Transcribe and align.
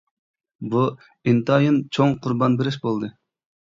بۇ 0.71 0.85
ئىنتايىن 0.95 1.79
چوڭ 1.97 2.19
قۇربان 2.27 2.61
بېرىش 2.61 2.85
بولدى. 2.91 3.17